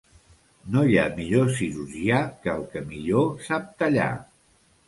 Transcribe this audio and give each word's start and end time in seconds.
No 0.75 0.85
hi 0.91 0.95
ha 1.01 1.03
millor 1.19 1.51
cirurgià 1.59 2.23
que 2.47 2.51
el 2.57 2.65
que 2.73 2.85
millor 2.89 3.31
sap 3.51 3.69
tallar. 3.83 4.13